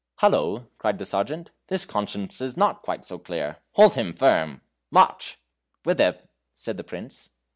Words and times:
"Hallo!" 0.17 0.65
cried 0.79 0.97
the 0.97 1.05
sergeant, 1.05 1.51
"this 1.67 1.85
conscience 1.85 2.41
is 2.41 2.57
not 2.57 2.81
quite 2.81 3.05
so 3.05 3.19
clear; 3.19 3.57
hold 3.73 3.93
him 3.93 4.13
firm; 4.15 4.61
march!" 4.89 5.37
"Whither?" 5.83 6.17
said 6.55 6.77
the 6.77 6.83
Prince. 6.83 7.29